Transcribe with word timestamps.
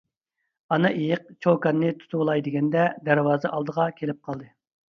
ئانا 0.75 0.89
ئېيىق 1.01 1.27
چوكاننى 1.47 1.91
تۇتۇۋالاي 1.99 2.43
دېگەندە 2.49 2.89
دەرۋازا 3.11 3.55
ئالدىغا 3.59 3.87
كېلىپ 4.01 4.27
قالدى. 4.31 4.53